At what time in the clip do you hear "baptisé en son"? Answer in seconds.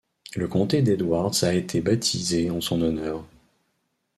1.79-2.81